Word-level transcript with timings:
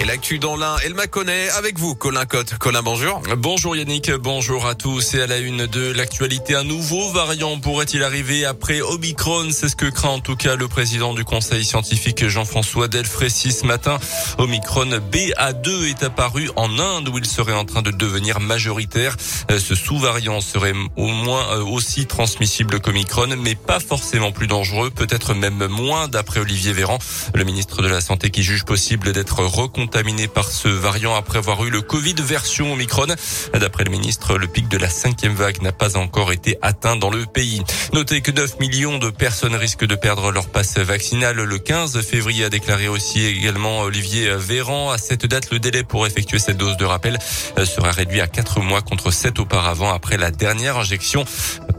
Et 0.00 0.06
l'actu 0.06 0.38
dans 0.38 0.56
l'un, 0.56 0.76
elle 0.82 0.94
m'a 0.94 1.06
connaît 1.08 1.50
avec 1.50 1.78
vous, 1.78 1.94
Colin 1.94 2.24
Cotte. 2.24 2.54
Colin, 2.56 2.80
bonjour. 2.80 3.20
Bonjour 3.36 3.76
Yannick, 3.76 4.10
bonjour 4.10 4.66
à 4.66 4.74
tous. 4.74 5.12
Et 5.12 5.20
à 5.20 5.26
la 5.26 5.36
une 5.36 5.66
de 5.66 5.92
l'actualité, 5.92 6.54
un 6.54 6.64
nouveau 6.64 7.10
variant 7.10 7.60
pourrait-il 7.60 8.02
arriver 8.02 8.46
après 8.46 8.80
Omicron? 8.80 9.50
C'est 9.52 9.68
ce 9.68 9.76
que 9.76 9.84
craint 9.84 10.08
en 10.08 10.20
tout 10.20 10.36
cas 10.36 10.56
le 10.56 10.68
président 10.68 11.12
du 11.12 11.26
conseil 11.26 11.66
scientifique 11.66 12.26
Jean-François 12.26 12.88
Delfrécy 12.88 13.52
ce 13.52 13.66
matin. 13.66 13.98
Omicron 14.38 14.86
BA2 14.86 15.90
est 15.90 16.02
apparu 16.02 16.48
en 16.56 16.78
Inde 16.78 17.10
où 17.10 17.18
il 17.18 17.26
serait 17.26 17.52
en 17.52 17.66
train 17.66 17.82
de 17.82 17.90
devenir 17.90 18.40
majoritaire. 18.40 19.18
Euh, 19.50 19.58
ce 19.58 19.74
sous-variant 19.74 20.40
serait 20.40 20.72
au 20.96 21.08
moins 21.08 21.44
euh, 21.58 21.62
aussi 21.62 22.06
transmissible 22.06 22.80
qu'Omicron, 22.80 23.36
mais 23.36 23.54
pas 23.54 23.80
forcément 23.80 24.32
plus 24.32 24.46
dangereux, 24.46 24.88
peut-être 24.88 25.34
même 25.34 25.66
moins 25.66 26.08
d'après 26.08 26.40
Olivier 26.40 26.72
Véran, 26.72 26.98
le 27.34 27.44
ministre 27.44 27.82
de 27.82 27.88
la 27.88 28.00
Santé 28.00 28.30
qui 28.30 28.42
juge 28.42 28.64
possible 28.64 29.12
d'être 29.12 29.40
recontaminé 29.44 29.89
contaminé 29.90 30.28
par 30.28 30.48
ce 30.48 30.68
variant 30.68 31.16
après 31.16 31.38
avoir 31.38 31.64
eu 31.64 31.70
le 31.70 31.80
Covid 31.80 32.14
version 32.22 32.74
Omicron. 32.74 33.08
D'après 33.54 33.82
le 33.82 33.90
ministre, 33.90 34.38
le 34.38 34.46
pic 34.46 34.68
de 34.68 34.78
la 34.78 34.88
cinquième 34.88 35.34
vague 35.34 35.60
n'a 35.62 35.72
pas 35.72 35.96
encore 35.96 36.30
été 36.30 36.56
atteint 36.62 36.94
dans 36.94 37.10
le 37.10 37.26
pays. 37.26 37.60
Notez 37.92 38.20
que 38.20 38.30
9 38.30 38.60
millions 38.60 38.98
de 38.98 39.10
personnes 39.10 39.56
risquent 39.56 39.86
de 39.86 39.96
perdre 39.96 40.30
leur 40.30 40.46
passe 40.46 40.78
vaccinal 40.78 41.34
le 41.34 41.58
15 41.58 42.02
février, 42.02 42.44
a 42.44 42.50
déclaré 42.50 42.86
aussi 42.86 43.24
également 43.24 43.80
Olivier 43.80 44.30
Véran. 44.36 44.92
À 44.92 44.98
cette 44.98 45.26
date, 45.26 45.50
le 45.50 45.58
délai 45.58 45.82
pour 45.82 46.06
effectuer 46.06 46.38
cette 46.38 46.58
dose 46.58 46.76
de 46.76 46.84
rappel 46.84 47.18
sera 47.64 47.90
réduit 47.90 48.20
à 48.20 48.28
4 48.28 48.60
mois 48.60 48.82
contre 48.82 49.10
7 49.10 49.40
auparavant 49.40 49.92
après 49.92 50.18
la 50.18 50.30
dernière 50.30 50.78
injection. 50.78 51.24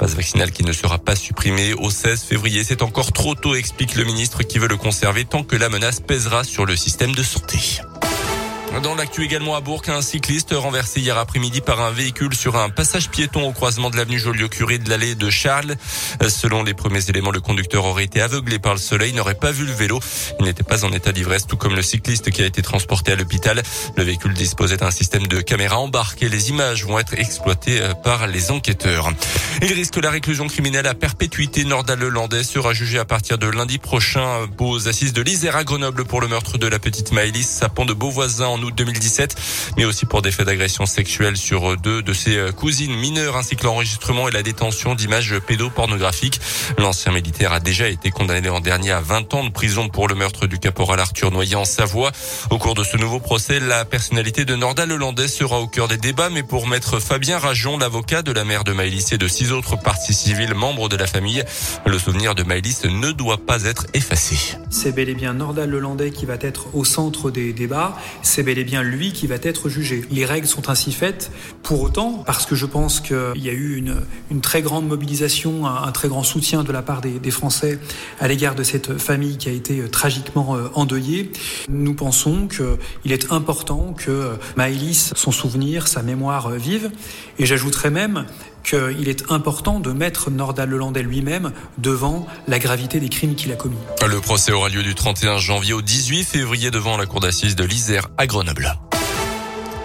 Passe 0.00 0.14
vaccinal 0.14 0.50
qui 0.50 0.64
ne 0.64 0.72
sera 0.72 0.98
pas 0.98 1.14
supprimé 1.14 1.74
au 1.74 1.90
16 1.90 2.24
février. 2.24 2.64
C'est 2.64 2.82
encore 2.82 3.12
trop 3.12 3.36
tôt, 3.36 3.54
explique 3.54 3.94
le 3.94 4.02
ministre 4.02 4.42
qui 4.42 4.58
veut 4.58 4.66
le 4.66 4.76
conserver 4.76 5.24
tant 5.26 5.44
que 5.44 5.54
la 5.54 5.68
menace 5.68 6.00
pèsera 6.00 6.42
sur 6.42 6.66
le 6.66 6.74
système 6.74 7.14
de 7.14 7.22
santé. 7.22 7.80
Dans 8.82 8.94
l'actu 8.94 9.24
également 9.24 9.56
à 9.56 9.60
Bourg, 9.60 9.82
un 9.88 10.00
cycliste 10.00 10.54
renversé 10.56 11.00
hier 11.00 11.18
après-midi 11.18 11.60
par 11.60 11.82
un 11.82 11.90
véhicule 11.90 12.34
sur 12.34 12.56
un 12.56 12.70
passage 12.70 13.10
piéton 13.10 13.46
au 13.46 13.52
croisement 13.52 13.90
de 13.90 13.96
l'avenue 13.96 14.18
Joliot-Curie 14.18 14.78
de 14.78 14.88
l'allée 14.88 15.14
de 15.14 15.28
Charles. 15.28 15.76
Selon 16.28 16.62
les 16.62 16.72
premiers 16.72 17.10
éléments, 17.10 17.30
le 17.30 17.40
conducteur 17.40 17.84
aurait 17.84 18.04
été 18.04 18.22
aveuglé 18.22 18.58
par 18.58 18.72
le 18.72 18.78
soleil, 18.78 19.12
n'aurait 19.12 19.34
pas 19.34 19.50
vu 19.50 19.66
le 19.66 19.72
vélo. 19.72 20.00
Il 20.38 20.46
n'était 20.46 20.62
pas 20.62 20.86
en 20.86 20.92
état 20.92 21.12
d'ivresse, 21.12 21.46
tout 21.46 21.58
comme 21.58 21.76
le 21.76 21.82
cycliste 21.82 22.30
qui 22.30 22.42
a 22.42 22.46
été 22.46 22.62
transporté 22.62 23.12
à 23.12 23.16
l'hôpital. 23.16 23.62
Le 23.96 24.02
véhicule 24.02 24.32
disposait 24.32 24.78
d'un 24.78 24.90
système 24.90 25.26
de 25.26 25.42
caméra 25.42 25.78
embarqué. 25.78 26.30
Les 26.30 26.48
images 26.48 26.86
vont 26.86 26.98
être 26.98 27.12
exploitées 27.18 27.82
euh, 27.82 27.92
par 27.92 28.28
les 28.28 28.50
enquêteurs. 28.50 29.10
Il 29.60 29.72
risque 29.74 29.96
la 29.96 30.10
réclusion 30.10 30.46
criminelle 30.46 30.86
à 30.86 30.94
perpétuité. 30.94 31.64
Nordal 31.64 31.98
Lelandais 31.98 32.44
sera 32.44 32.72
jugé 32.72 32.98
à 32.98 33.04
partir 33.04 33.36
de 33.36 33.46
lundi 33.46 33.76
prochain 33.76 34.48
aux 34.58 34.88
assises 34.88 35.12
de 35.12 35.20
l'Isère 35.20 35.56
à 35.56 35.64
Grenoble 35.64 36.06
pour 36.06 36.22
le 36.22 36.28
meurtre 36.28 36.56
de 36.56 36.66
la 36.66 36.78
petite 36.78 37.12
Maëlys 37.12 37.46
Sapon 37.46 37.84
de 37.84 37.92
Beauvoisin 37.92 38.46
en 38.46 38.62
août 38.62 38.69
2017, 38.72 39.36
mais 39.76 39.84
aussi 39.84 40.06
pour 40.06 40.22
des 40.22 40.30
faits 40.30 40.46
d'agression 40.46 40.86
sexuelle 40.86 41.36
sur 41.36 41.76
deux 41.76 42.02
de 42.02 42.12
ses 42.12 42.50
cousines 42.56 42.94
mineures, 42.94 43.36
ainsi 43.36 43.56
que 43.56 43.64
l'enregistrement 43.64 44.28
et 44.28 44.30
la 44.30 44.42
détention 44.42 44.94
d'images 44.94 45.38
pédopornographiques. 45.46 46.40
L'ancien 46.78 47.12
militaire 47.12 47.52
a 47.52 47.60
déjà 47.60 47.88
été 47.88 48.10
condamné 48.10 48.48
l'an 48.48 48.60
dernier 48.60 48.92
à 48.92 49.00
20 49.00 49.34
ans 49.34 49.44
de 49.44 49.50
prison 49.50 49.88
pour 49.88 50.08
le 50.08 50.14
meurtre 50.14 50.46
du 50.46 50.58
caporal 50.58 51.00
Arthur 51.00 51.30
Noyer 51.30 51.56
en 51.56 51.64
Savoie. 51.64 52.12
Au 52.50 52.58
cours 52.58 52.74
de 52.74 52.84
ce 52.84 52.96
nouveau 52.96 53.20
procès, 53.20 53.60
la 53.60 53.84
personnalité 53.84 54.44
de 54.44 54.54
Nordal 54.54 54.92
Hollandais 54.92 55.28
sera 55.28 55.60
au 55.60 55.66
cœur 55.66 55.88
des 55.88 55.96
débats, 55.96 56.30
mais 56.30 56.42
pour 56.42 56.66
maître 56.66 57.00
Fabien 57.00 57.38
Rajon, 57.38 57.78
l'avocat 57.78 58.22
de 58.22 58.32
la 58.32 58.44
mère 58.44 58.64
de 58.64 58.72
Maëlys 58.72 59.12
et 59.12 59.18
de 59.18 59.28
six 59.28 59.52
autres 59.52 59.76
parties 59.76 60.14
civiles 60.14 60.54
membres 60.54 60.88
de 60.88 60.96
la 60.96 61.06
famille, 61.06 61.44
le 61.86 61.98
souvenir 61.98 62.34
de 62.34 62.42
Maëlys 62.42 62.84
ne 62.84 63.12
doit 63.12 63.38
pas 63.38 63.64
être 63.64 63.86
effacé. 63.94 64.56
C'est 64.70 64.92
bel 64.92 65.08
et 65.08 65.14
bien 65.14 65.34
Nordal 65.34 65.70
Lelandais 65.70 66.10
qui 66.10 66.26
va 66.26 66.36
être 66.40 66.74
au 66.74 66.84
centre 66.84 67.30
des 67.30 67.52
débats. 67.52 67.96
C'est 68.22 68.42
bel 68.50 68.58
et 68.58 68.64
bien 68.64 68.82
lui 68.82 69.12
qui 69.12 69.28
va 69.28 69.36
être 69.40 69.68
jugé. 69.68 70.04
Les 70.10 70.24
règles 70.24 70.48
sont 70.48 70.70
ainsi 70.70 70.90
faites. 70.90 71.30
Pour 71.62 71.82
autant, 71.82 72.24
parce 72.26 72.46
que 72.46 72.56
je 72.56 72.66
pense 72.66 72.98
qu'il 72.98 73.16
y 73.36 73.48
a 73.48 73.52
eu 73.52 73.76
une, 73.76 74.40
très 74.40 74.60
grande 74.60 74.88
mobilisation, 74.88 75.68
un, 75.68 75.92
très 75.92 76.08
grand 76.08 76.24
soutien 76.24 76.64
de 76.64 76.72
la 76.72 76.82
part 76.82 77.00
des, 77.00 77.30
Français 77.30 77.78
à 78.18 78.26
l'égard 78.26 78.56
de 78.56 78.64
cette 78.64 78.98
famille 78.98 79.36
qui 79.36 79.48
a 79.48 79.52
été 79.52 79.88
tragiquement 79.88 80.56
endeuillée, 80.74 81.30
nous 81.68 81.94
pensons 81.94 82.48
qu'il 82.48 83.12
est 83.12 83.30
important 83.30 83.94
que 83.96 84.32
Maëlys, 84.56 85.12
son 85.14 85.30
souvenir, 85.30 85.86
sa 85.86 86.02
mémoire 86.02 86.50
vive. 86.50 86.90
Et 87.38 87.46
j'ajouterais 87.46 87.90
même 87.90 88.26
qu'il 88.62 89.08
est 89.08 89.30
important 89.30 89.80
de 89.80 89.92
mettre 89.92 90.30
Nordal 90.30 90.70
Lelandais 90.70 91.02
lui-même 91.02 91.52
devant 91.78 92.26
la 92.48 92.58
gravité 92.58 93.00
des 93.00 93.08
crimes 93.08 93.34
qu'il 93.34 93.52
a 93.52 93.56
commis. 93.56 93.78
Le 94.06 94.20
procès 94.20 94.52
aura 94.52 94.68
lieu 94.68 94.82
du 94.82 94.94
31 94.94 95.38
janvier 95.38 95.72
au 95.72 95.82
18 95.82 96.24
février 96.24 96.70
devant 96.70 96.96
la 96.96 97.06
cour 97.06 97.20
d'assises 97.20 97.56
de 97.56 97.64
l'Isère 97.64 98.08
à 98.18 98.26
Grenoble. 98.26 98.74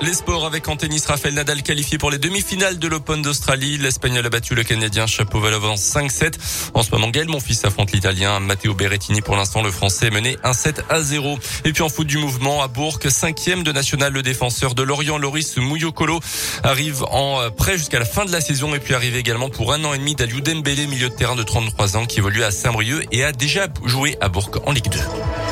Les 0.00 0.14
sports 0.14 0.46
avec 0.46 0.68
en 0.68 0.76
tennis, 0.76 1.06
Rafael 1.06 1.34
Nadal 1.34 1.64
qualifié 1.64 1.98
pour 1.98 2.12
les 2.12 2.18
demi-finales 2.18 2.78
de 2.78 2.86
l'Open 2.86 3.20
d'Australie. 3.20 3.78
L'Espagnol 3.78 4.24
a 4.24 4.28
battu 4.30 4.54
le 4.54 4.62
Canadien 4.62 5.08
Chapovalov 5.08 5.64
en 5.64 5.74
5-7. 5.74 6.34
En 6.74 6.84
ce 6.84 6.92
moment, 6.92 7.08
Gaël, 7.08 7.26
mon 7.26 7.40
fils 7.40 7.64
affronte 7.64 7.90
l'Italien 7.90 8.38
Matteo 8.38 8.74
Berrettini. 8.74 9.22
Pour 9.22 9.34
l'instant, 9.34 9.60
le 9.60 9.72
Français 9.72 10.06
est 10.06 10.10
mené 10.10 10.36
1-7 10.44 10.84
à 10.88 11.02
0. 11.02 11.38
Et 11.64 11.72
puis 11.72 11.82
en 11.82 11.88
foot 11.88 12.06
du 12.06 12.16
mouvement, 12.16 12.62
à 12.62 12.68
Bourg, 12.68 13.00
cinquième 13.08 13.64
de 13.64 13.72
national, 13.72 14.12
le 14.12 14.22
défenseur 14.22 14.74
de 14.74 14.84
Lorient, 14.84 15.18
Loris 15.18 15.56
Mouyokolo, 15.56 16.20
arrive 16.62 17.02
en 17.10 17.50
prêt 17.50 17.76
jusqu'à 17.76 17.98
la 17.98 18.04
fin 18.04 18.24
de 18.24 18.30
la 18.30 18.40
saison. 18.40 18.74
Et 18.76 18.78
puis 18.78 18.94
arrive 18.94 19.16
également 19.16 19.50
pour 19.50 19.72
un 19.72 19.84
an 19.84 19.94
et 19.94 19.98
demi 19.98 20.14
Daliou 20.14 20.40
Dembélé, 20.40 20.86
milieu 20.86 21.08
de 21.08 21.14
terrain 21.14 21.34
de 21.34 21.42
33 21.42 21.96
ans, 21.96 22.06
qui 22.06 22.18
évolue 22.18 22.44
à 22.44 22.52
Saint-Brieuc 22.52 23.04
et 23.10 23.24
a 23.24 23.32
déjà 23.32 23.66
joué 23.84 24.16
à 24.20 24.28
Bourg 24.28 24.50
en 24.64 24.70
Ligue 24.70 24.90
2. 24.90 24.98
Et 24.98 25.02
merci. 25.02 25.47